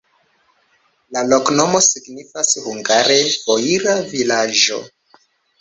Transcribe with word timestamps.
La 1.17 1.21
loknomo 1.33 1.81
signifas 1.89 2.55
hungare: 2.63 3.21
foira-vilaĝo. 3.45 4.85